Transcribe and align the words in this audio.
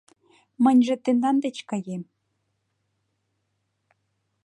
Мыньже 0.63 0.95
тендан 1.03 1.35
деч 1.45 1.57
каем 1.69 2.03